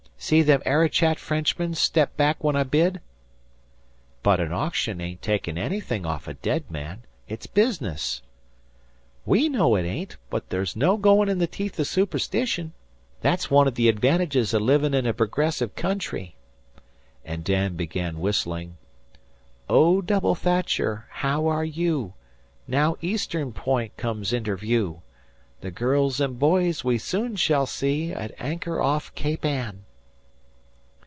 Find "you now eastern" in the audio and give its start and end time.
21.65-23.53